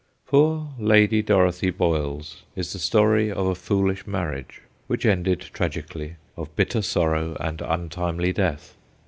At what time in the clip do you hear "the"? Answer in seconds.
2.73-2.79